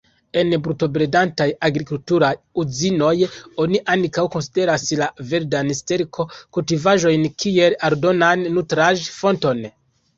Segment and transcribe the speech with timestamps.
[0.41, 2.31] En bruto-bredantaj agrikulturaj
[2.63, 3.13] uzinoj,
[3.67, 9.67] oni ankaŭ konsideras la verdan sterko-kultivaĵojn kiel aldonan nutraĵ-fonton.